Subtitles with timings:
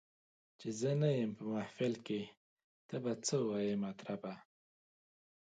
[0.59, 2.21] چي زه نه یم په محفل کي
[2.87, 4.33] ته به څه وایې مطربه